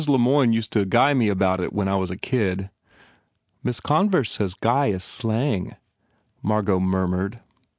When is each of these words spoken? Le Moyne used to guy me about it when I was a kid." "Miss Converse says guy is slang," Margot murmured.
Le 0.09 0.17
Moyne 0.17 0.51
used 0.51 0.73
to 0.73 0.83
guy 0.83 1.13
me 1.13 1.29
about 1.29 1.59
it 1.59 1.73
when 1.73 1.87
I 1.87 1.93
was 1.95 2.09
a 2.09 2.17
kid." 2.17 2.71
"Miss 3.63 3.79
Converse 3.79 4.31
says 4.31 4.55
guy 4.55 4.87
is 4.87 5.03
slang," 5.03 5.75
Margot 6.41 6.79
murmured. 6.79 7.39